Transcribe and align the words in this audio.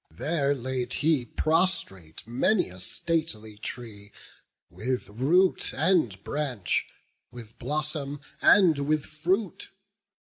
There 0.09 0.55
laid 0.55 0.93
he 0.93 1.25
prostrate 1.25 2.25
many 2.25 2.69
a 2.69 2.79
stately 2.79 3.59
tree, 3.59 4.11
With 4.71 5.07
root 5.09 5.73
and 5.75 6.23
branch, 6.23 6.87
with 7.31 7.59
blossom 7.59 8.19
and 8.41 8.79
with 8.79 9.05
fruit. 9.05 9.69